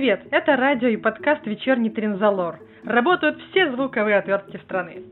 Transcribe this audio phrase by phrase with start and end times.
[0.00, 2.58] Привет, это радио и подкаст «Вечерний Тринзалор».
[2.84, 5.02] Работают все звуковые отвертки страны.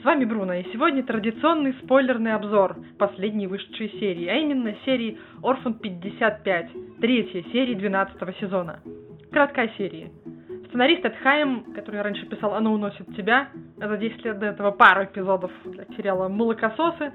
[0.00, 5.74] С вами Бруно, и сегодня традиционный спойлерный обзор последней вышедшей серии, а именно серии Орфан
[5.74, 6.70] 55,
[7.00, 8.78] третьей серии 12 сезона.
[9.32, 10.12] Краткая серия.
[10.68, 15.06] Сценарист Эд Хайм, который раньше писал «Оно уносит тебя», за 10 лет до этого пару
[15.06, 17.12] эпизодов для сериала «Молокососы»,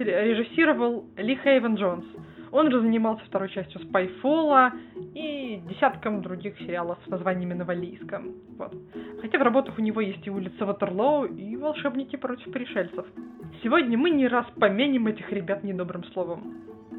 [0.00, 2.04] режиссировал Ли Хейвен Джонс–
[2.50, 4.72] он же занимался второй частью Спайфола
[5.14, 8.34] и десятком других сериалов с названиями на валлийском.
[8.56, 8.74] Вот.
[9.20, 13.06] Хотя в работах у него есть и улица Ватерлоу, и волшебники против пришельцев.
[13.62, 16.54] Сегодня мы не раз поменим этих ребят недобрым словом.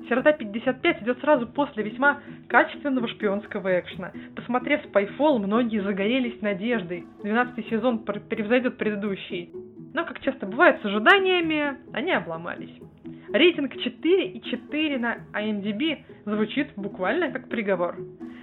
[0.08, 4.12] Сирота 55 идет сразу после весьма качественного шпионского экшена.
[4.36, 7.06] Посмотрев Spyfall, многие загорелись надеждой.
[7.22, 9.52] 12 сезон превзойдет предыдущий.
[9.94, 12.74] Но, как часто бывает с ожиданиями, они обломались.
[13.32, 17.96] Рейтинг 4,4 на IMDb звучит буквально как приговор.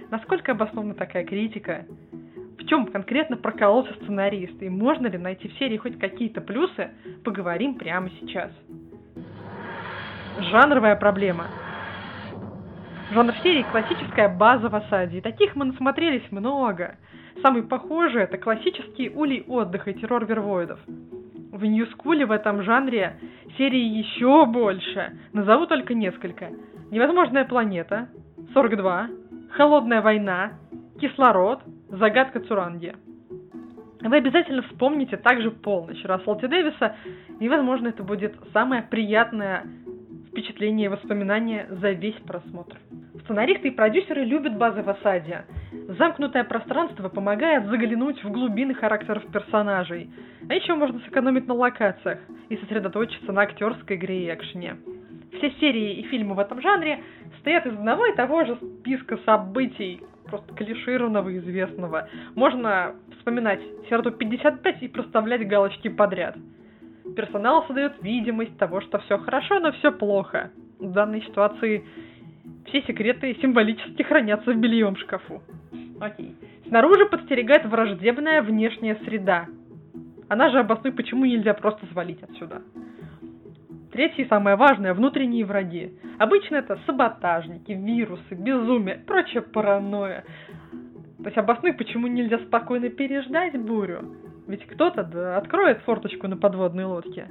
[0.09, 1.85] Насколько обоснована такая критика?
[2.57, 4.61] В чем конкретно прокололся сценарист?
[4.61, 6.91] И можно ли найти в серии хоть какие-то плюсы?
[7.25, 8.51] Поговорим прямо сейчас.
[10.39, 11.47] Жанровая проблема.
[13.11, 16.95] Жанр серии классическая база в осаде, и таких мы насмотрелись много.
[17.41, 20.79] Самый похожий это классический улей отдыха и террор вервоидов.
[21.57, 23.17] В Ньюскуле в этом жанре
[23.57, 25.17] серии еще больше.
[25.33, 26.51] Назову только несколько.
[26.91, 28.09] Невозможная планета,
[28.53, 29.07] 42,
[29.49, 30.51] Холодная война,
[31.01, 32.93] Кислород, Загадка Цуранги.
[34.01, 36.95] Вы обязательно вспомните также полночь Расселти Дэвиса,
[37.39, 39.65] и, возможно, это будет самое приятное
[40.27, 42.77] впечатление и воспоминание за весь просмотр.
[43.27, 45.43] Сценаристы и продюсеры любят базы в осаде.
[45.99, 50.09] Замкнутое пространство помогает заглянуть в глубины характеров персонажей.
[50.47, 54.77] А еще можно сэкономить на локациях и сосредоточиться на актерской игре и экшене.
[55.33, 57.03] Все серии и фильмы в этом жанре
[57.41, 62.07] стоят из одного и того же списка событий, просто клишированного и известного.
[62.33, 66.37] Можно вспоминать Сироту 55 и проставлять галочки подряд.
[67.13, 70.51] Персонал создает видимость того, что все хорошо, но все плохо.
[70.79, 71.83] В данной ситуации
[72.65, 75.41] все секреты символически хранятся в бельем шкафу.
[75.99, 76.35] Окей.
[76.67, 79.47] Снаружи подстерегает враждебная внешняя среда.
[80.27, 82.61] Она же обоснует, почему нельзя просто свалить отсюда.
[83.91, 85.97] Третье и самое важное– внутренние враги.
[86.19, 90.25] Обычно это саботажники, вирусы, безумие, прочая паранойя.
[91.17, 94.15] То есть обоснуй, почему нельзя спокойно переждать бурю.
[94.47, 97.27] Ведь кто-то да, откроет форточку на подводной лодке.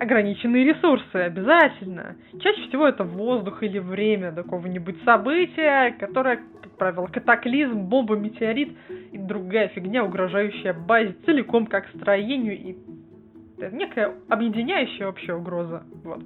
[0.00, 2.16] Ограниченные ресурсы обязательно.
[2.40, 6.40] Чаще всего это воздух или время какого-нибудь события, которое
[6.78, 8.74] правило, катаклизм, бомба, метеорит
[9.12, 12.76] и другая фигня, угрожающая базе целиком как строению и
[13.72, 15.82] некая объединяющая общая угроза.
[16.02, 16.22] Вот.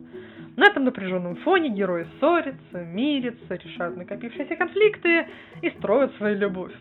[0.56, 5.26] На этом напряженном фоне герои ссорятся, мирятся, решают накопившиеся конфликты
[5.62, 6.72] и строят свою любовь.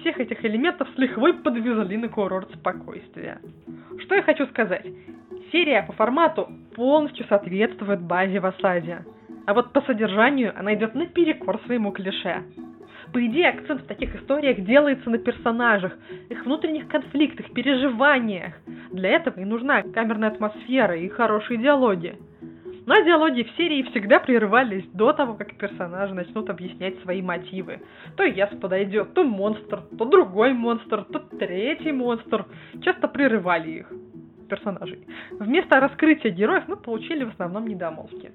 [0.00, 3.40] Всех этих элементов с лихвой подвезли на курорт спокойствия.
[4.00, 4.84] Что я хочу сказать?
[5.52, 9.04] Серия по формату полностью соответствует базе в осаде.
[9.46, 12.42] А вот по содержанию она идет наперекор своему клише.
[13.12, 15.96] По идее, акцент в таких историях делается на персонажах,
[16.28, 18.54] их внутренних конфликтах, переживаниях.
[18.90, 22.16] Для этого и нужна камерная атмосфера и хорошие диалоги.
[22.84, 27.80] Но диалоги в серии всегда прерывались до того, как персонажи начнут объяснять свои мотивы.
[28.16, 32.46] То яс подойдет, то монстр, то другой монстр, то третий монстр.
[32.82, 33.92] Часто прерывали их
[34.46, 35.06] персонажей.
[35.32, 38.32] Вместо раскрытия героев мы получили в основном недомолвки.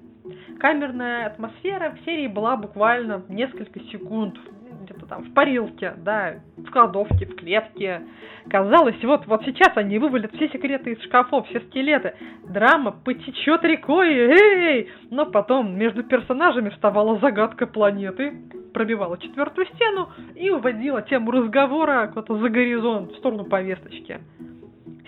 [0.58, 4.38] Камерная атмосфера в серии была буквально несколько секунд,
[4.82, 8.02] где-то там в парилке, да, в кладовке, в клетке.
[8.48, 12.14] Казалось, вот, вот сейчас они вывалят все секреты из шкафов, все скелеты.
[12.48, 14.90] Драма потечет рекой, эй!
[15.10, 18.34] Но потом между персонажами вставала загадка планеты,
[18.72, 24.20] пробивала четвертую стену и уводила тему разговора куда-то за горизонт, в сторону повесточки.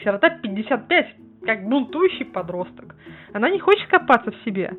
[0.04, 1.16] Сирота 55,
[1.46, 2.94] как бунтующий подросток.
[3.32, 4.76] Она не хочет копаться в себе.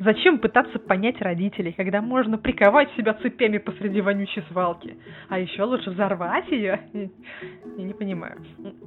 [0.00, 4.96] Зачем пытаться понять родителей, когда можно приковать себя цепями посреди вонючей свалки?
[5.28, 6.80] А еще лучше взорвать ее?
[6.92, 8.36] Я не понимаю.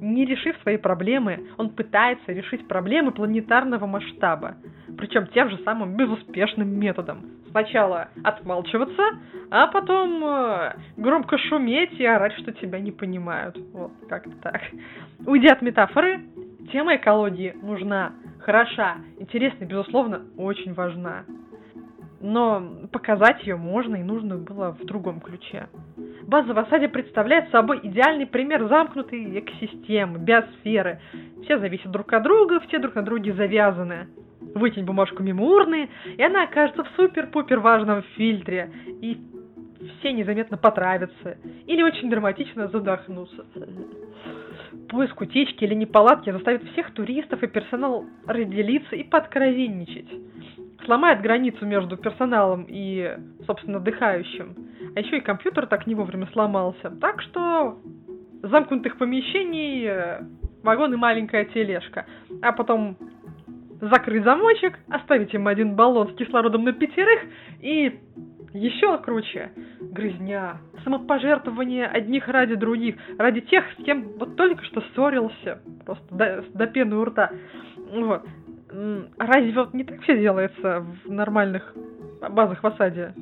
[0.00, 4.56] Не решив свои проблемы, он пытается решить проблемы планетарного масштаба.
[4.96, 7.24] Причем тем же самым безуспешным методом.
[7.50, 9.02] Сначала отмалчиваться,
[9.50, 13.58] а потом э, громко шуметь и орать, что тебя не понимают.
[13.74, 14.62] Вот, как-то так.
[15.26, 16.22] Уйдя от метафоры,
[16.72, 21.24] тема экологии нужна хороша, интересна, безусловно, очень важна.
[22.20, 25.68] Но показать ее можно и нужно было в другом ключе.
[26.22, 31.00] База в осаде представляет собой идеальный пример замкнутой экосистемы, биосферы.
[31.42, 34.06] Все зависят друг от друга, все друг на друге завязаны.
[34.54, 38.70] Вытянь бумажку мимо урны, и она окажется в супер-пупер важном фильтре.
[39.00, 39.18] И
[39.98, 43.44] все незаметно потравятся или очень драматично задохнутся.
[44.88, 50.08] Поиск утечки или неполадки заставит всех туристов и персонал разделиться и подкровенничать.
[50.84, 54.54] Сломает границу между персоналом и, собственно, отдыхающим.
[54.94, 56.90] А еще и компьютер так не вовремя сломался.
[57.00, 57.78] Так что
[58.42, 60.26] замкнутых помещений
[60.62, 62.06] вагон и маленькая тележка.
[62.42, 62.96] А потом
[63.80, 67.20] закрыть замочек, оставить им один баллон с кислородом на пятерых
[67.60, 67.98] и
[68.52, 75.60] еще круче грызня, самопожертвование одних ради других, ради тех, с кем вот только что ссорился,
[75.84, 77.30] просто до, до пены у рта.
[77.92, 78.26] Вот.
[79.18, 81.74] Разве вот не так все делается в нормальных
[82.30, 83.14] базах в осаде?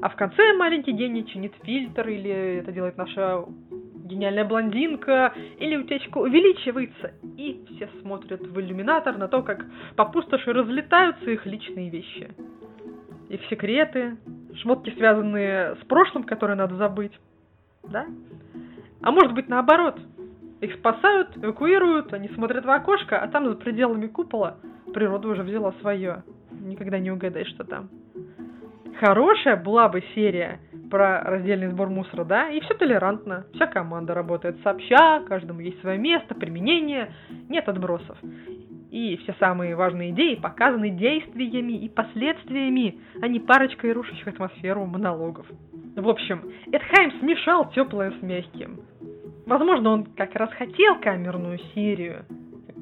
[0.00, 3.44] А в конце маленький гений чинит фильтр, или это делает наша
[4.04, 9.64] гениальная блондинка или утечка увеличивается, и все смотрят в иллюминатор на то, как
[9.96, 12.30] по пустоши разлетаются их личные вещи.
[13.28, 14.16] Их секреты,
[14.56, 17.12] шмотки, связанные с прошлым, которые надо забыть.
[17.82, 18.06] Да?
[19.02, 19.98] А может быть наоборот.
[20.60, 24.58] Их спасают, эвакуируют, они смотрят в окошко, а там за пределами купола
[24.94, 26.22] природа уже взяла свое.
[26.52, 27.88] Никогда не угадаешь, что там.
[29.00, 34.56] Хорошая была бы серия про раздельный сбор мусора, да, и все толерантно, вся команда работает
[34.62, 37.12] сообща, каждому есть свое место, применение,
[37.48, 38.18] нет отбросов.
[38.92, 45.46] И все самые важные идеи показаны действиями и последствиями, а не парочкой рушащих атмосферу монологов.
[45.96, 48.80] В общем, Эдхайм смешал теплое с мягким.
[49.46, 52.26] Возможно, он как раз хотел камерную серию,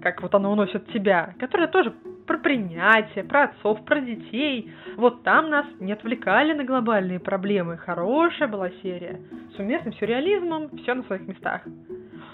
[0.03, 1.95] как вот она уносит тебя, которая тоже
[2.27, 4.73] про принятие, про отцов, про детей.
[4.97, 7.77] Вот там нас не отвлекали на глобальные проблемы.
[7.77, 9.21] Хорошая была серия.
[9.55, 11.63] С уместным сюрреализмом, все на своих местах.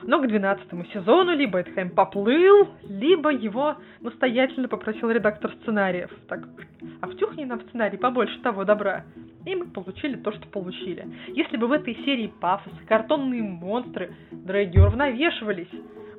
[0.07, 6.11] Но к двенадцатому сезону либо Эдхэм поплыл, либо его настоятельно попросил редактор сценариев.
[6.29, 6.45] Так,
[7.01, 9.05] а втюхни нам в сценарий побольше того добра.
[9.45, 11.07] И мы получили то, что получили.
[11.29, 15.71] Если бы в этой серии пафос, картонные монстры, дрэги уравновешивались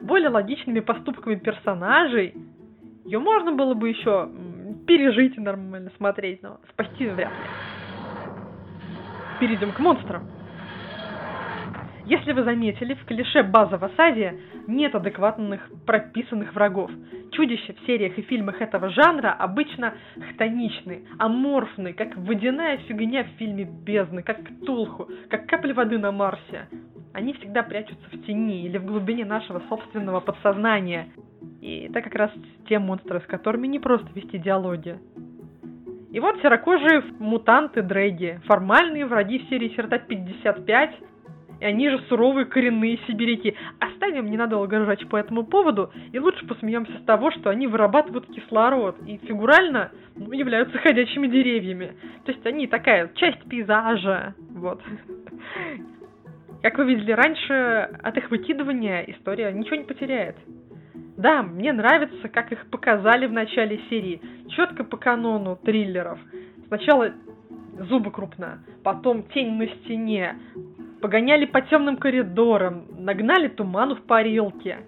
[0.02, 2.36] более логичными поступками персонажей,
[3.06, 4.30] ее можно было бы еще
[4.86, 7.38] пережить и нормально смотреть, но спасти вряд ли.
[9.40, 10.37] Перейдем к монстрам.
[12.08, 16.90] Если вы заметили, в клише база в осаде нет адекватных прописанных врагов.
[17.34, 23.66] Чудища в сериях и фильмах этого жанра обычно хтоничны, аморфны, как водяная фигня в фильме
[23.66, 26.70] «Бездны», как Тулху, как капли воды на Марсе.
[27.14, 31.10] Они всегда прячутся в тени или в глубине нашего собственного подсознания.
[31.60, 32.32] И это как раз
[32.70, 34.98] те монстры, с которыми не просто вести диалоги.
[36.12, 40.96] И вот серокожие мутанты Дрэги, формальные враги в серии Черта 55,
[41.60, 43.56] и они же суровые коренные сибиряки.
[43.80, 48.98] Оставим ненадолго ржач по этому поводу, и лучше посмеемся с того, что они вырабатывают кислород,
[49.06, 51.94] и фигурально ну, являются ходячими деревьями.
[52.26, 54.82] То есть они такая часть пейзажа, вот.
[56.62, 60.36] Как вы видели раньше, от их выкидывания история ничего не потеряет.
[61.18, 64.22] Да, мне нравится, как их показали в начале серии.
[64.50, 66.20] Четко по канону триллеров.
[66.68, 67.12] Сначала
[67.90, 70.36] зубы крупно, потом тень на стене,
[71.02, 74.80] погоняли по темным коридорам, нагнали туману в парилке.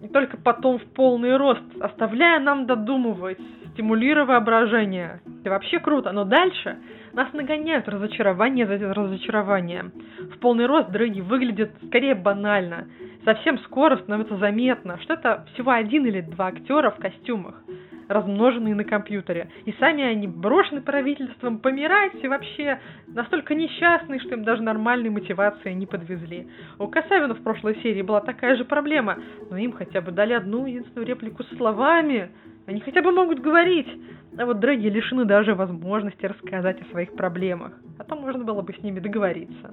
[0.00, 3.38] И только потом в полный рост, оставляя нам додумывать,
[3.72, 5.20] стимулируя воображение.
[5.40, 6.78] Это вообще круто, но дальше
[7.12, 9.92] нас нагоняют разочарование за разочарованием.
[10.34, 12.88] В полный рост дороги выглядят скорее банально.
[13.24, 17.62] Совсем скоро становится заметно, что это всего один или два актера в костюмах
[18.10, 19.50] размноженные на компьютере.
[19.64, 25.72] И сами они брошены правительством помирать и вообще настолько несчастны, что им даже нормальной мотивации
[25.72, 26.48] не подвезли.
[26.78, 30.66] У Касавина в прошлой серии была такая же проблема, но им хотя бы дали одну
[30.66, 32.30] единственную реплику словами.
[32.66, 33.88] Они хотя бы могут говорить.
[34.36, 37.72] А вот драги лишены даже возможности рассказать о своих проблемах.
[37.98, 39.70] А то можно было бы с ними договориться.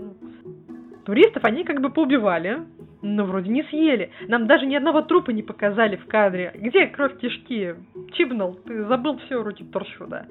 [1.05, 2.59] Туристов они как бы поубивали,
[3.01, 4.11] но вроде не съели.
[4.27, 6.51] Нам даже ни одного трупа не показали в кадре.
[6.55, 7.75] Где кровь кишки?
[8.13, 10.25] Чибнул, ты забыл все руки торчу, да.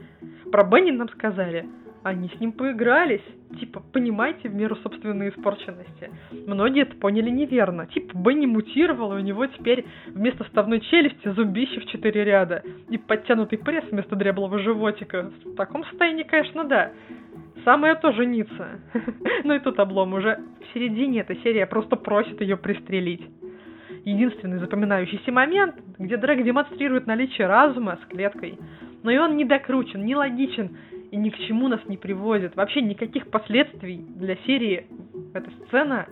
[0.51, 1.69] Про Бенни нам сказали.
[2.03, 3.25] Они с ним поигрались.
[3.59, 6.11] Типа, понимаете, в меру собственной испорченности.
[6.47, 7.87] Многие это поняли неверно.
[7.87, 12.63] Типа, Бенни мутировал, и у него теперь вместо вставной челюсти зубище в четыре ряда.
[12.91, 15.33] И подтянутый пресс вместо дряблого животика.
[15.45, 16.93] В таком состоянии, конечно, да.
[17.65, 18.81] Самое то жениться.
[19.45, 23.23] Ну и тут облом уже в середине эта серия просто просит ее пристрелить.
[24.07, 28.57] Единственный запоминающийся момент, где Дрэк демонстрирует наличие разума с клеткой.
[29.03, 30.77] Но и он не докручен, не логичен
[31.11, 32.55] и ни к чему нас не приводит.
[32.55, 34.87] Вообще никаких последствий для серии
[35.35, 36.07] эта сцена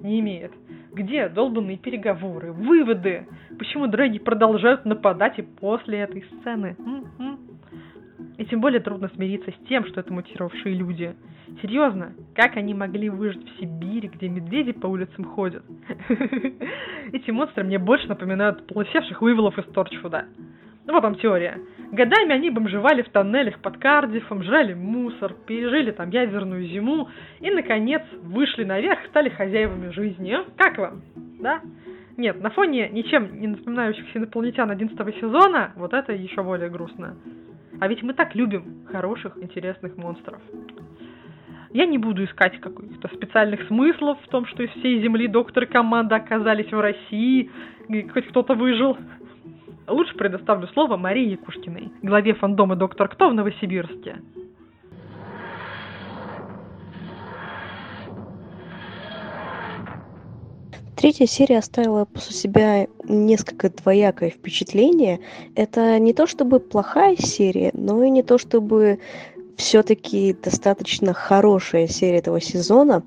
[0.00, 0.52] не имеет.
[0.92, 3.26] Где долбанные переговоры, выводы?
[3.58, 6.76] Почему дрэги продолжают нападать и после этой сцены?
[6.78, 7.29] М-м.
[8.40, 11.14] И тем более трудно смириться с тем, что это мутировавшие люди.
[11.60, 15.62] Серьезно, как они могли выжить в Сибири, где медведи по улицам ходят?
[17.12, 20.24] Эти монстры мне больше напоминают полусевших вывелов из Торчфуда.
[20.86, 21.58] Ну вот там теория.
[21.92, 28.04] Годами они бомжевали в тоннелях под Кардифом, жрали мусор, пережили там ядерную зиму и, наконец,
[28.22, 30.38] вышли наверх, стали хозяевами жизни.
[30.56, 31.02] Как вам?
[31.40, 31.60] Да?
[32.16, 37.16] Нет, на фоне ничем не напоминающихся инопланетян 11 сезона, вот это еще более грустно.
[37.80, 40.38] А ведь мы так любим хороших, интересных монстров.
[41.72, 45.66] Я не буду искать каких-то специальных смыслов в том, что из всей Земли доктор и
[45.66, 47.50] команда оказались в России,
[47.88, 48.98] и хоть кто-то выжил.
[49.88, 54.20] Лучше предоставлю слово Марии Якушкиной, главе фандома «Доктор Кто» в Новосибирске.
[61.00, 65.20] Третья серия оставила после себя несколько двоякое впечатление.
[65.54, 68.98] Это не то чтобы плохая серия, но и не то чтобы
[69.56, 73.02] все-таки достаточно хорошая серия этого сезона.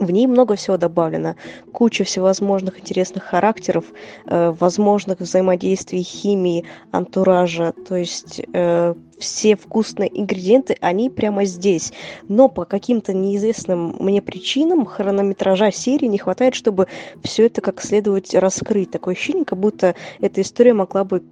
[0.00, 1.36] В ней много всего добавлено.
[1.70, 3.84] Куча всевозможных интересных характеров,
[4.26, 7.72] э, возможных взаимодействий химии, антуража.
[7.86, 11.92] То есть э, все вкусные ингредиенты, они прямо здесь.
[12.28, 16.88] Но по каким-то неизвестным мне причинам хронометража серии не хватает, чтобы
[17.22, 18.90] все это как следует раскрыть.
[18.90, 21.22] Такое ощущение, как будто эта история могла бы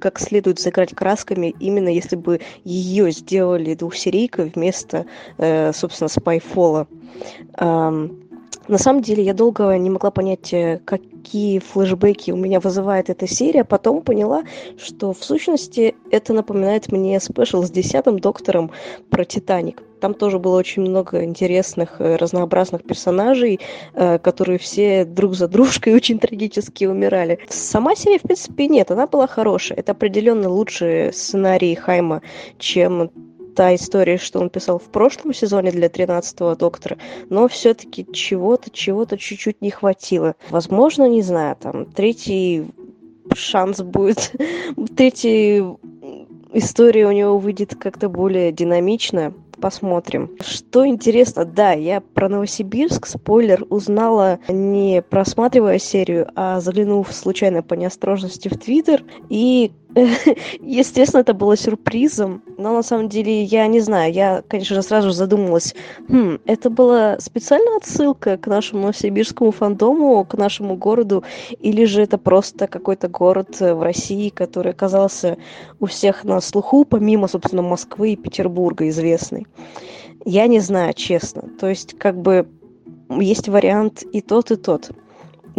[0.00, 5.06] как следует сыграть красками, именно если бы ее сделали двухсерийкой вместо,
[5.38, 6.86] э, собственно, Спайфола.
[8.70, 13.26] На самом деле я долго не могла понять, э, какие флешбеки у меня вызывает эта
[13.26, 13.64] серия.
[13.64, 14.44] Потом поняла,
[14.78, 18.70] что в сущности это напоминает мне спешл с десятым доктором
[19.10, 19.82] про Титаник.
[20.00, 23.58] Там тоже было очень много интересных, э, разнообразных персонажей,
[23.94, 27.40] э, которые все друг за дружкой очень трагически умирали.
[27.48, 29.78] Сама серия, в принципе, нет, она была хорошая.
[29.78, 32.22] Это определенно лучший сценарий Хайма,
[32.58, 33.10] чем
[33.60, 36.96] та история, что он писал в прошлом сезоне для 13-го доктора,
[37.28, 40.34] но все-таки чего-то, чего-то чуть-чуть не хватило.
[40.48, 42.70] Возможно, не знаю, там, третий
[43.34, 44.32] шанс будет,
[44.96, 45.76] третья
[46.54, 50.30] история у него выйдет как-то более динамичная посмотрим.
[50.40, 57.74] Что интересно, да, я про Новосибирск, спойлер, узнала не просматривая серию, а заглянув случайно по
[57.74, 59.04] неосторожности в Твиттер.
[59.28, 59.72] И
[60.60, 65.10] Естественно, это было сюрпризом, но на самом деле я не знаю, я, конечно же, сразу
[65.10, 65.74] задумалась,
[66.08, 71.24] хм, это была специальная отсылка к нашему новосибирскому фандому, к нашему городу,
[71.58, 75.38] или же это просто какой-то город э, в России, который оказался
[75.80, 79.46] у всех на слуху, помимо, собственно, Москвы и Петербурга известный.
[80.24, 81.42] Я не знаю, честно.
[81.58, 82.46] То есть, как бы,
[83.08, 84.90] есть вариант и тот, и тот.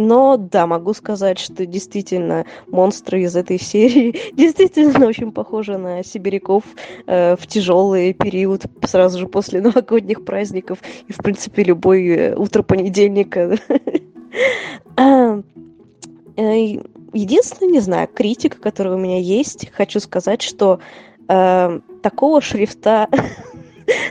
[0.02, 6.64] Но да, могу сказать, что действительно монстры из этой серии действительно очень похожи на сибиряков
[7.06, 12.62] э, в тяжелый период сразу же после новогодних праздников и, в принципе, любой э, утро
[12.62, 13.56] понедельника.
[14.96, 15.40] А,
[16.36, 16.78] э,
[17.12, 20.80] единственное, не знаю, критика, которая у меня есть, хочу сказать, что
[21.28, 23.08] э, такого шрифта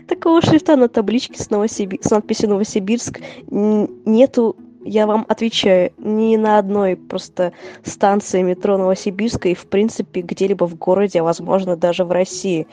[0.08, 2.00] такого шрифта на табличке с, Новосиби...
[2.02, 3.20] с надписью Новосибирск
[3.50, 10.66] нету я вам отвечаю, ни на одной просто станции метро Новосибирска и, в принципе, где-либо
[10.66, 12.68] в городе, а, возможно, даже в России.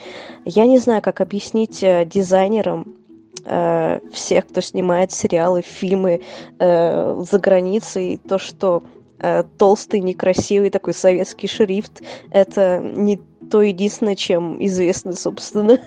[0.45, 2.97] Я не знаю, как объяснить э, дизайнерам
[3.45, 6.23] э, всех, кто снимает сериалы, фильмы
[6.59, 8.83] э, за границей, то, что
[9.19, 15.79] э, толстый, некрасивый такой советский шрифт, это не то единственное, чем известны, собственно,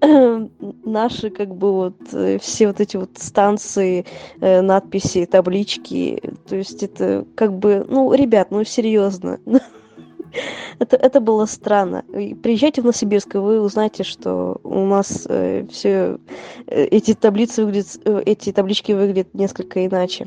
[0.84, 4.04] наши, как бы, вот, э, все вот эти вот станции,
[4.40, 9.40] э, надписи, таблички, то есть это, как бы, ну, ребят, ну, серьезно,
[10.78, 12.04] это, это было странно.
[12.42, 16.18] Приезжайте в Новосибирск, и вы узнаете, что у нас э, все
[16.66, 20.26] э, эти таблицы выглядят, эти таблички выглядят несколько иначе.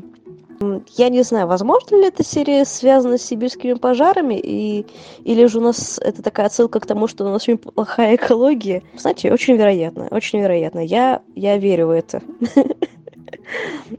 [0.96, 4.86] Я не знаю, возможно ли эта серия связана с сибирскими пожарами, и...
[5.24, 8.82] или же у нас это такая отсылка к тому, что у нас очень плохая экология.
[8.96, 10.80] Знаете, очень вероятно, очень вероятно.
[10.80, 12.22] Я, я верю в это.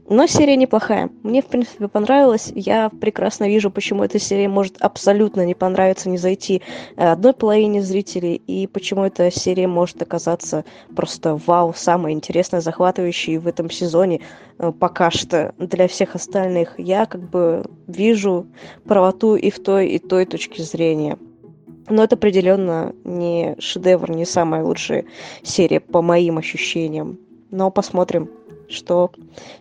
[0.08, 1.10] Но серия неплохая.
[1.22, 2.52] Мне, в принципе, понравилась.
[2.54, 6.62] Я прекрасно вижу, почему эта серия может абсолютно не понравиться, не зайти
[6.96, 10.64] э, одной половине зрителей, и почему эта серия может оказаться
[10.94, 14.20] просто вау, самой интересной, захватывающей в этом сезоне
[14.58, 16.74] э, пока что для всех остальных.
[16.78, 18.46] Я как бы вижу
[18.84, 21.18] правоту и в той, и той точке зрения.
[21.88, 25.06] Но это определенно не шедевр, не самая лучшая
[25.42, 27.18] серия по моим ощущениям.
[27.50, 28.28] Но посмотрим
[28.68, 29.10] что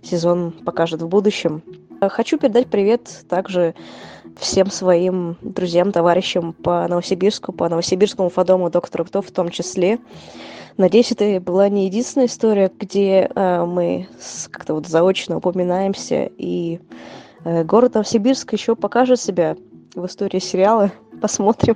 [0.01, 1.61] сезон покажет в будущем.
[2.01, 3.73] Хочу передать привет также
[4.39, 9.99] всем своим друзьям, товарищам по Новосибирску, по Новосибирскому фадому доктора Кто в том числе.
[10.77, 14.07] Надеюсь, это была не единственная история, где э, мы
[14.51, 16.79] как-то вот заочно упоминаемся, и
[17.43, 19.57] э, город Новосибирск еще покажет себя
[19.95, 20.91] в истории сериала.
[21.19, 21.75] Посмотрим.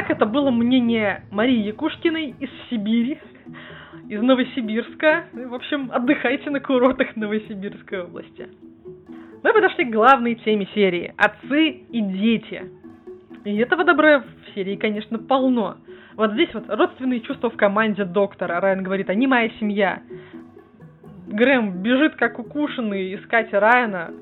[0.00, 3.18] Итак, это было мнение Марии Якушкиной из Сибири,
[4.08, 5.26] из Новосибирска.
[5.34, 8.48] В общем, отдыхайте на курортах Новосибирской области.
[9.42, 12.62] Мы подошли к главной теме серии– отцы и дети.
[13.44, 15.76] И этого добра в серии, конечно, полно.
[16.16, 18.58] Вот здесь вот родственные чувства в команде доктора.
[18.58, 20.00] Райан говорит, они моя семья.
[21.26, 24.12] Грэм бежит как укушенный искать Райана,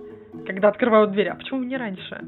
[0.44, 1.28] когда открывают дверь.
[1.28, 2.26] А почему не раньше?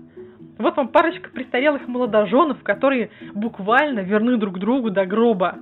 [0.61, 5.57] Вот вам парочка престарелых молодоженов, которые буквально верны друг другу до гроба.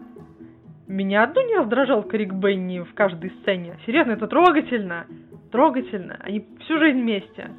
[0.88, 3.78] Меня одну не раздражал Крик Бенни в каждой сцене.
[3.87, 5.07] Серьезно, это трогательно.
[5.52, 6.17] Трогательно.
[6.21, 7.50] Они всю жизнь вместе.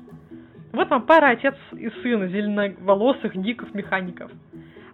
[0.73, 4.31] Вот вам пара отец и сын зеленоволосых диков-механиков.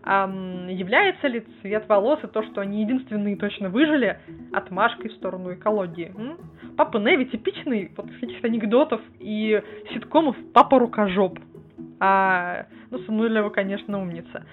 [0.03, 0.29] А
[0.69, 4.19] является ли цвет волос и то, что они единственные точно выжили,
[4.53, 6.13] отмашкой в сторону экологии?
[6.15, 6.37] М?
[6.77, 11.39] Папа Неви типичный вот из каких-то анекдотов и ситкомов папа рукожоп.
[11.99, 14.45] А, ну, Самуэлева, конечно, умница.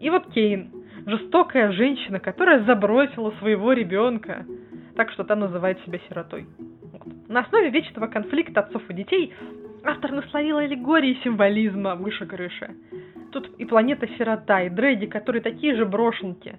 [0.00, 0.70] И вот Кейн,
[1.06, 4.44] жестокая женщина, которая забросила своего ребенка,
[4.96, 6.46] так что та называет себя сиротой.
[6.92, 7.28] Вот.
[7.28, 9.32] На основе вечного конфликта отцов и детей
[9.84, 12.74] автор наслоил аллегории символизма выше крыши.
[13.32, 16.56] Тут и планета-сирота, и дрэги, которые такие же брошенки.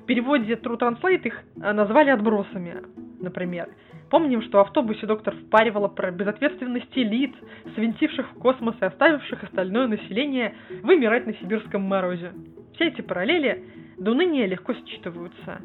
[0.00, 2.82] В переводе True Translate их э, назвали отбросами,
[3.20, 3.68] например.
[4.10, 7.32] Помним, что в автобусе доктор впаривала про безответственность элит,
[7.76, 12.32] свинтивших в космос и оставивших остальное население вымирать на сибирском морозе.
[12.74, 13.64] Все эти параллели
[13.98, 15.62] до уныния легко считываются.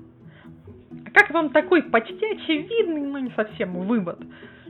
[1.05, 4.19] А как вам такой почти очевидный, но не совсем вывод,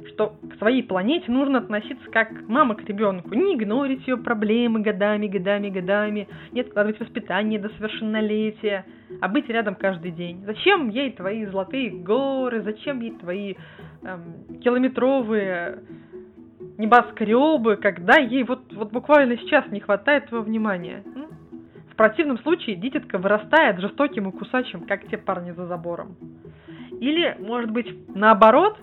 [0.07, 5.27] что к своей планете нужно относиться как мама к ребенку, не игнорить ее проблемы годами,
[5.27, 8.85] годами, годами, не откладывать воспитание до совершеннолетия,
[9.21, 10.43] а быть рядом каждый день.
[10.45, 13.55] Зачем ей твои золотые горы, зачем ей твои
[14.03, 15.79] эм, километровые
[16.77, 21.03] небоскребы, когда ей вот, вот буквально сейчас не хватает твоего внимания?
[21.91, 26.17] В противном случае дитятка вырастает жестоким и кусачим, как те парни за забором.
[26.99, 28.77] Или, может быть, наоборот,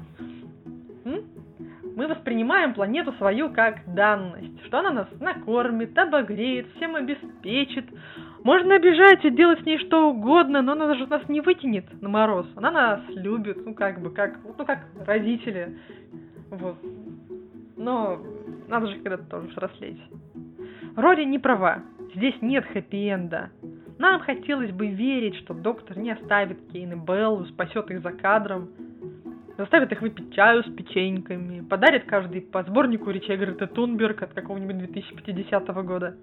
[1.96, 7.84] мы воспринимаем планету свою как данность, что она нас накормит, обогреет, всем обеспечит.
[8.44, 12.08] Можно обижать и делать с ней что угодно, но она даже нас не вытянет на
[12.08, 12.46] мороз.
[12.56, 15.78] Она нас любит, ну как бы, как, ну как родители.
[16.50, 16.76] Вот.
[17.76, 18.20] Но
[18.68, 20.00] надо же когда-то тоже взрослеть.
[20.96, 21.82] Рори не права.
[22.14, 23.50] Здесь нет хэппи-энда.
[23.98, 28.70] Нам хотелось бы верить, что доктор не оставит Кейн и Беллу, спасет их за кадром,
[29.56, 34.78] заставит их выпить чаю с печеньками, подарит каждый по сборнику речей Греты Тунберг от какого-нибудь
[34.78, 36.16] 2050 года.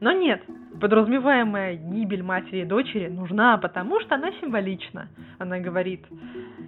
[0.00, 0.42] Но нет,
[0.80, 5.08] подразумеваемая гибель матери и дочери нужна, потому что она символична.
[5.38, 6.04] Она говорит,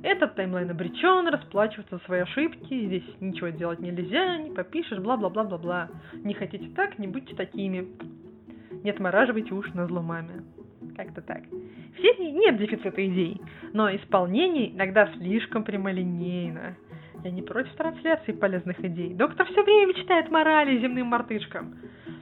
[0.02, 5.88] этот таймлайн обречен расплачиваться за свои ошибки, здесь ничего делать нельзя, не попишешь, бла-бла-бла-бла-бла.
[6.14, 7.88] Не хотите так, не будьте такими.
[8.82, 10.42] Не отмораживайте уши на зло маме.
[10.96, 11.42] Как-то так.
[11.96, 13.40] В серии нет дефицита идей,
[13.72, 16.76] но исполнение иногда слишком прямолинейно.
[17.24, 19.14] Я не против трансляции полезных идей.
[19.14, 21.76] Доктор все время мечтает морали земным мартышкам.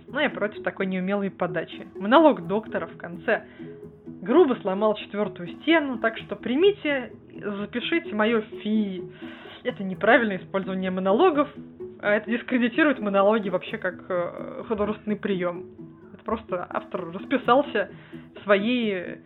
[0.08, 1.86] Но я против такой неумелой подачи.
[1.94, 3.44] Монолог доктора в конце
[4.22, 9.02] грубо сломал четвертую стену, так что примите, запишите мое фи.
[9.64, 11.48] Это неправильное использование монологов,
[12.00, 15.66] а это дискредитирует монологи вообще как э, художественный прием.
[16.14, 17.90] Это просто автор расписался
[18.44, 19.18] своей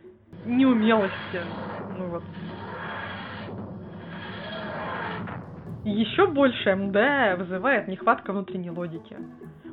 [0.45, 1.41] неумелости.
[1.99, 2.23] Ну вот.
[5.85, 9.17] Еще больше МД вызывает нехватка внутренней логики.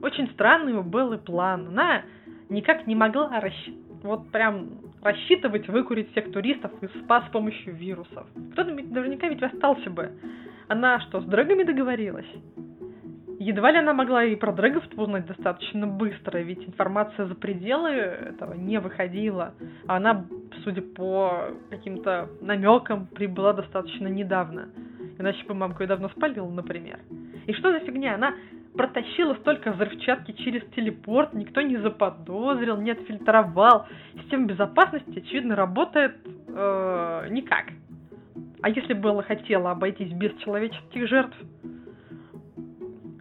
[0.01, 1.67] Очень странный у Беллы план.
[1.67, 2.01] Она
[2.49, 3.69] никак не могла расщ...
[4.01, 8.25] вот прям рассчитывать выкурить всех туристов из спа с помощью вирусов.
[8.53, 10.11] Кто-то наверняка ведь остался бы.
[10.67, 12.27] Она что, с дрэгами договорилась?
[13.39, 18.53] Едва ли она могла и про дрэгов узнать достаточно быстро, ведь информация за пределы этого
[18.53, 19.53] не выходила.
[19.87, 20.25] А она,
[20.65, 24.67] судя по каким-то намекам, прибыла достаточно недавно.
[25.17, 26.99] Иначе бы мамку ее давно спалила, например.
[27.47, 28.15] И что за фигня?
[28.15, 28.33] Она
[28.75, 33.87] протащила столько взрывчатки через телепорт, никто не заподозрил, не отфильтровал.
[34.21, 37.67] Система безопасности, очевидно, работает э, никак.
[38.61, 41.37] А если Белла хотела обойтись без человеческих жертв,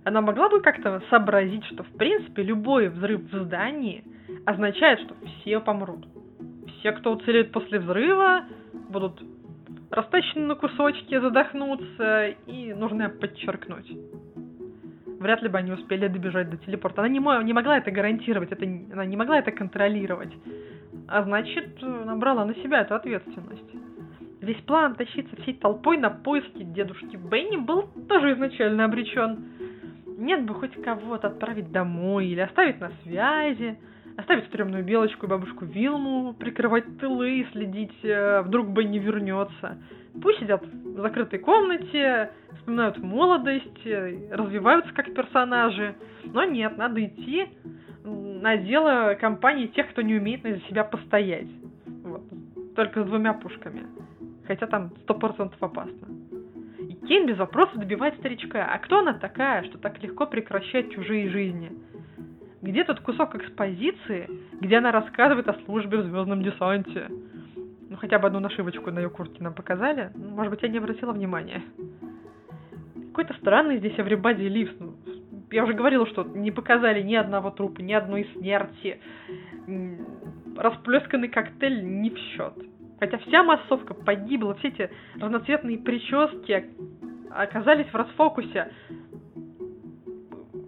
[0.08, 4.04] она могла бы как-то сообразить, что в принципе любой взрыв в здании
[4.46, 6.06] означает, что все помрут.
[6.78, 8.44] Все, кто уцелеет после взрыва,
[8.88, 9.22] будут
[9.90, 13.90] растащены на кусочки, задохнуться, и нужно подчеркнуть.
[15.20, 17.02] Вряд ли бы они успели добежать до телепорта.
[17.02, 20.32] Она не, не могла это гарантировать, это, она не могла это контролировать.
[21.06, 23.74] А значит, набрала на себя эту ответственность.
[24.40, 29.57] Весь план тащиться всей толпой на поиски дедушки Бенни был тоже изначально обречен.
[30.18, 33.78] Нет бы хоть кого-то отправить домой или оставить на связи,
[34.16, 39.78] оставить стрёмную белочку и бабушку Вилму, прикрывать тылы и следить, э, вдруг Бенни вернется.
[40.20, 45.94] Пусть сидят в закрытой комнате, вспоминают молодость, э, развиваются как персонажи.
[46.24, 47.46] Но нет, надо идти
[48.02, 51.46] на дело компании тех, кто не умеет на себя постоять.
[52.02, 52.22] Вот.
[52.74, 53.86] Только с двумя пушками.
[54.48, 56.17] Хотя там сто процентов опасно.
[57.08, 58.68] Кейн без вопроса добивает старичка.
[58.70, 61.72] А кто она такая, что так легко прекращает чужие жизни?
[62.60, 64.28] Где тот кусок экспозиции,
[64.60, 67.08] где она рассказывает о службе в звездном десанте?
[67.88, 70.10] Ну, хотя бы одну нашивочку на ее куртке нам показали.
[70.14, 71.62] Ну, может быть, я не обратила внимания.
[73.08, 74.76] Какой-то странный здесь Everybody Lives.
[74.78, 74.94] Ну,
[75.50, 79.00] я уже говорила, что не показали ни одного трупа, ни одной смерти.
[80.58, 82.52] Расплесканный коктейль не в счет.
[83.00, 84.90] Хотя вся массовка погибла, все эти
[85.20, 86.66] разноцветные прически
[87.30, 88.70] оказались в расфокусе.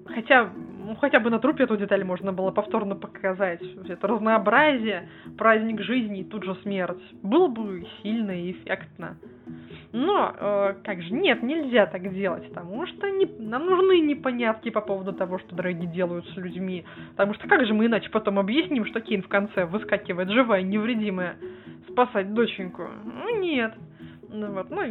[0.07, 0.51] Хотя,
[0.85, 3.63] ну, хотя бы на трупе эту деталь можно было повторно показать.
[3.89, 7.03] Это разнообразие, праздник жизни и тут же смерть.
[7.23, 9.17] Было бы сильно и эффектно.
[9.93, 14.81] Но, э, как же, нет, нельзя так делать, потому что не, нам нужны непонятки по
[14.81, 16.85] поводу того, что дороги делают с людьми.
[17.13, 21.37] Потому что как же мы иначе потом объясним, что Кейн в конце выскакивает живая, невредимая,
[21.89, 22.87] спасать доченьку?
[23.05, 23.75] Ну, нет.
[24.33, 24.83] Ну, вот, ну,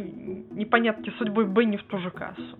[0.50, 2.58] непонятки судьбой Бенни в ту же кассу.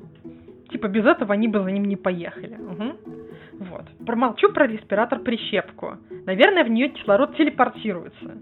[0.70, 2.54] Типа без этого они бы за ним не поехали.
[2.54, 3.66] Угу.
[3.70, 3.84] Вот.
[4.06, 5.98] Промолчу про респиратор-прищепку.
[6.26, 8.38] Наверное, в нее кислород телепортируется.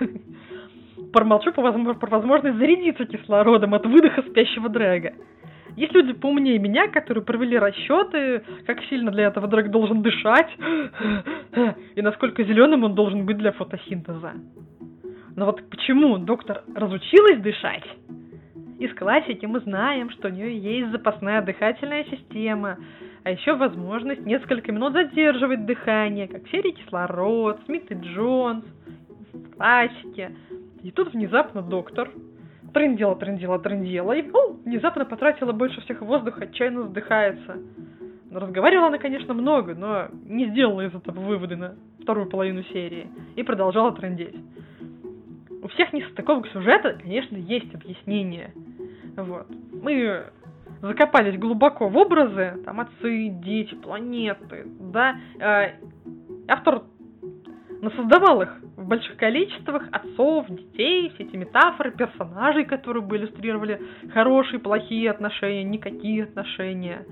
[1.12, 5.12] Промолчу про возможность зарядиться кислородом от выдоха спящего дрэга.
[5.76, 10.50] Есть люди поумнее меня, которые провели расчеты, как сильно для этого дрэг должен дышать,
[11.94, 14.32] и насколько зеленым он должен быть для фотосинтеза.
[15.36, 17.84] Но вот почему доктор разучилась дышать?
[18.78, 22.78] Из классики мы знаем, что у нее есть запасная дыхательная система,
[23.22, 28.64] а еще возможность несколько минут задерживать дыхание, как в серии «Кислород», «Смит и Джонс»,
[29.56, 30.32] в.
[30.82, 32.10] И тут внезапно доктор
[32.74, 37.58] трындела, трындела, трындела, и о, внезапно потратила больше всех воздуха, отчаянно вздыхается.
[38.30, 43.08] Но разговаривала она, конечно, много, но не сделала из этого выводы на вторую половину серии
[43.36, 44.34] и продолжала трындеть.
[45.62, 48.52] У всех несостыковок сюжета, конечно, есть объяснение.
[49.16, 49.46] Вот.
[49.72, 50.24] Мы
[50.80, 55.16] закопались глубоко в образы, там отцы, дети, планеты, да.
[55.38, 55.74] Э,
[56.48, 56.82] автор
[57.80, 63.80] насоздавал их в больших количествах, отцов, детей, все эти метафоры, персонажей, которые бы иллюстрировали
[64.12, 67.06] хорошие, плохие отношения, никакие отношения.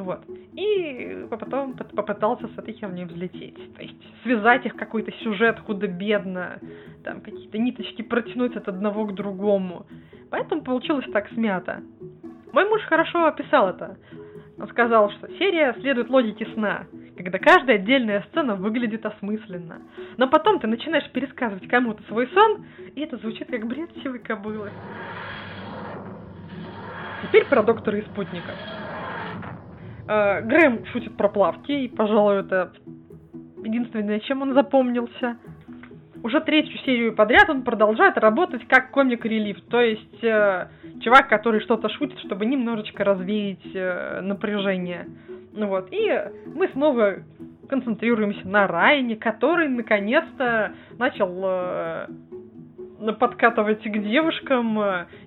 [0.00, 0.24] Вот.
[0.54, 3.74] И потом попытался с этой херней взлететь.
[3.74, 6.58] То есть связать их какой-то сюжет худо-бедно,
[7.04, 9.86] там какие-то ниточки протянуть от одного к другому.
[10.30, 11.82] Поэтому получилось так смято.
[12.52, 13.98] Мой муж хорошо описал это.
[14.58, 16.86] Он сказал, что серия следует логике сна,
[17.16, 19.82] когда каждая отдельная сцена выглядит осмысленно.
[20.16, 24.70] Но потом ты начинаешь пересказывать кому-то свой сон, и это звучит как бред сивой кобылы.
[27.22, 28.54] Теперь про доктора и спутников.
[30.10, 32.72] Э, Грэм шутит про плавки, и, пожалуй, это
[33.62, 35.36] единственное, чем он запомнился.
[36.24, 40.66] Уже третью серию подряд он продолжает работать как комик-релив, то есть э,
[41.00, 45.06] чувак, который что-то шутит, чтобы немножечко развеять э, напряжение.
[45.52, 46.12] Ну вот, и
[46.56, 47.18] мы снова
[47.68, 52.06] концентрируемся на Райне, который наконец-то начал э,
[53.18, 54.78] подкатывать к девушкам.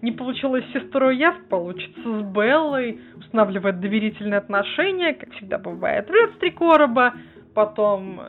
[0.02, 3.02] Не получилось с сестрой Яв, получится с Беллой.
[3.18, 6.10] Устанавливает доверительные отношения, как всегда бывает.
[6.10, 7.14] Рвет три короба.
[7.54, 8.20] Потом,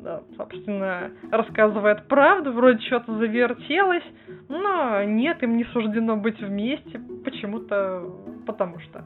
[0.00, 4.02] да, собственно, рассказывает правду, вроде что-то завертелось,
[4.48, 8.02] но нет, им не суждено быть вместе, почему-то,
[8.44, 9.04] потому что.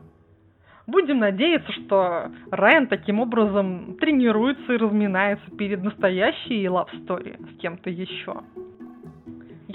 [0.87, 7.91] Будем надеяться, что Райан таким образом тренируется и разминается перед настоящей love story с кем-то
[7.91, 8.37] еще.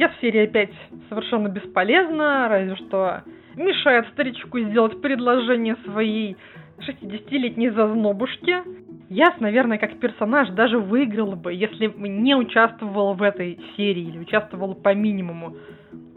[0.02, 0.72] Я в серии опять
[1.10, 3.22] совершенно бесполезна, разве что
[3.56, 6.38] мешает старичку сделать предложение своей
[6.80, 8.64] 60-летней зазнобушке.
[9.10, 14.18] Я, наверное, как персонаж даже выиграла бы, если бы не участвовала в этой серии или
[14.18, 15.56] участвовала по минимуму.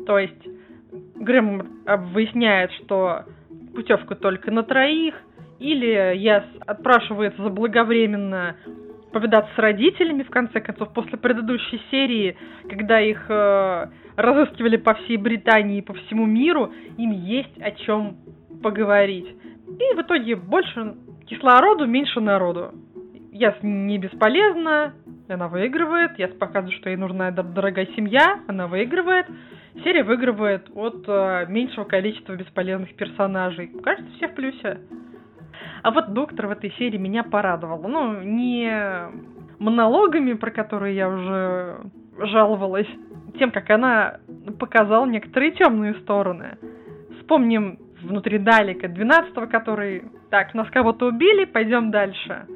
[0.07, 0.49] То есть
[1.16, 3.25] Грэм выясняет, что
[3.75, 5.14] путевка только на троих,
[5.59, 8.57] или я отпрашивается заблаговременно
[9.14, 12.37] повидаться с родителями, в конце концов, после предыдущей серии,
[12.68, 18.16] когда их э, разыскивали по всей Британии и по всему миру, им есть о чем
[18.61, 19.29] поговорить.
[19.68, 20.96] И в итоге больше
[21.27, 22.72] кислороду, меньше народу.
[23.31, 24.94] Яс не бесполезна,
[25.29, 26.18] она выигрывает.
[26.18, 29.27] Яс показывает, что ей нужна дорогая семья, она выигрывает.
[29.85, 33.68] Серия выигрывает от э, меньшего количества бесполезных персонажей.
[33.68, 34.81] Кажется, все в плюсе.
[35.85, 37.79] А вот доктор в этой серии меня порадовал.
[37.87, 38.73] Ну, не
[39.59, 41.77] монологами, про которые я уже
[42.16, 42.88] жаловалась,
[43.38, 44.16] тем, как она
[44.59, 46.57] показала некоторые темные стороны.
[47.18, 50.05] Вспомним внутри Далика 12 который...
[50.31, 52.47] Так, нас кого-то убили, пойдем дальше.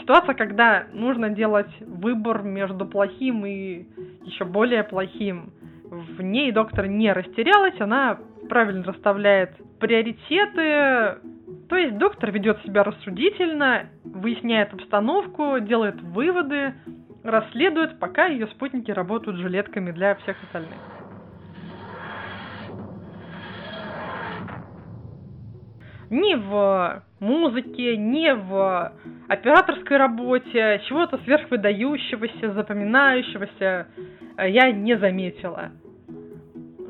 [0.00, 3.84] Ситуация, когда нужно делать выбор между плохим и
[4.22, 5.52] еще более плохим.
[5.84, 11.18] В ней доктор не растерялась, она правильно расставляет приоритеты.
[11.74, 16.72] То есть доктор ведет себя рассудительно, выясняет обстановку, делает выводы,
[17.24, 20.78] расследует, пока ее спутники работают жилетками для всех остальных.
[26.10, 28.92] ни в музыке, ни в
[29.26, 33.88] операторской работе чего-то сверхвыдающегося, запоминающегося
[34.36, 35.72] э, я не заметила.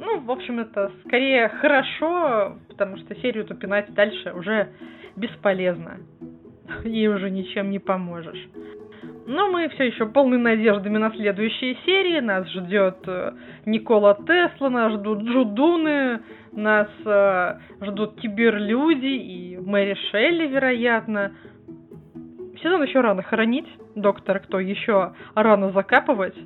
[0.05, 4.69] Ну, в общем, это скорее хорошо, потому что серию эту пинать дальше уже
[5.17, 6.01] бесполезно.
[6.85, 8.49] Ей уже ничем не поможешь.
[9.27, 12.21] Но мы все еще полны надеждами на следующие серии.
[12.21, 13.33] Нас ждет э,
[13.65, 16.21] Никола Тесла, нас ждут Джудуны,
[16.53, 21.33] нас э, ждут киберлюди и Мэри Шелли, вероятно.
[22.63, 23.69] Сезон еще рано хоронить.
[23.95, 26.37] Доктор, кто еще рано закапывать.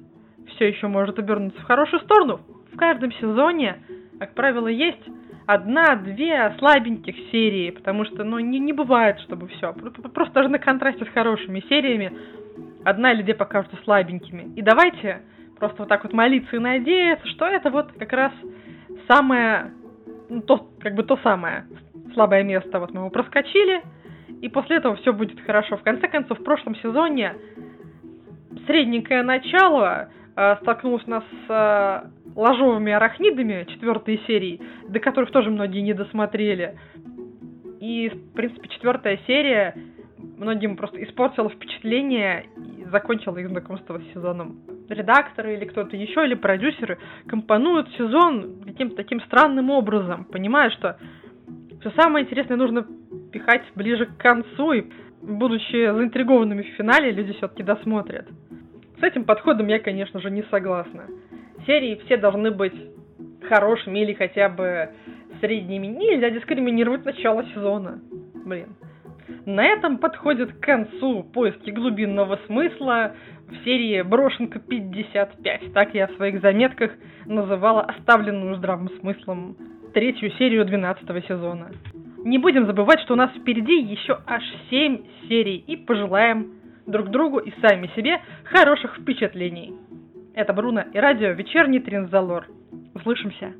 [0.55, 2.40] Все еще может обернуться в хорошую сторону.
[2.79, 3.79] Каждом сезоне,
[4.19, 5.03] как правило, есть
[5.47, 9.73] одна-две слабеньких серии, потому что, ну, не, не бывает, чтобы все.
[9.73, 12.12] Просто даже на контрасте с хорошими сериями
[12.85, 14.53] одна или две покажутся слабенькими.
[14.57, 15.23] И давайте
[15.59, 18.33] просто вот так вот молиться и надеяться, что это вот как раз
[19.09, 19.73] самое,
[20.29, 21.67] ну, то, как бы то самое
[22.14, 23.83] слабое место, вот мы его проскочили,
[24.41, 25.77] и после этого все будет хорошо.
[25.77, 27.35] В конце концов, в прошлом сезоне
[28.67, 35.81] средненькое начало э, столкнулось нас с э, ложовыми арахнидами четвертой серии, до которых тоже многие
[35.81, 36.79] не досмотрели.
[37.81, 39.74] И, в принципе, четвертая серия
[40.37, 44.61] многим просто испортила впечатление и закончила их знакомство с сезоном.
[44.88, 50.96] Редакторы или кто-то еще, или продюсеры компонуют сезон каким-то таким странным образом, понимая, что
[51.81, 52.87] все самое интересное нужно
[53.33, 54.85] пихать ближе к концу, и
[55.22, 58.29] будучи заинтригованными в финале, люди все-таки досмотрят.
[59.01, 61.07] С этим подходом я, конечно же, не согласна.
[61.66, 62.75] Серии все должны быть
[63.49, 64.90] хорошими или хотя бы
[65.40, 65.87] средними.
[65.87, 68.01] Нельзя дискриминировать начало сезона.
[68.44, 68.75] Блин.
[69.44, 73.14] На этом подходит к концу поиски глубинного смысла
[73.49, 75.73] в серии «Брошенка 55».
[75.73, 76.92] Так я в своих заметках
[77.27, 79.57] называла оставленную здравым смыслом
[79.94, 81.71] третью серию 12 сезона.
[82.25, 86.53] Не будем забывать, что у нас впереди еще аж 7 серий, и пожелаем
[86.87, 89.73] друг другу и сами себе хороших впечатлений.
[90.38, 92.46] Это Бруно и радио «Вечерний Тринзалор».
[92.94, 93.55] Услышимся!